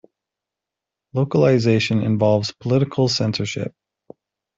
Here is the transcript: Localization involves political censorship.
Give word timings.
Localization 1.13 2.01
involves 2.01 2.51
political 2.53 3.07
censorship. 3.07 3.71